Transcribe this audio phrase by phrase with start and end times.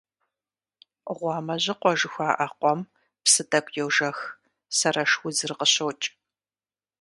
[1.17, 2.79] «Гъуамэжьыкъуэ» жыхуаӀэ къуэм
[3.23, 4.17] псы тӀэкӀу йожэх,
[4.77, 6.05] сэрэш удзыр къыщокӀ.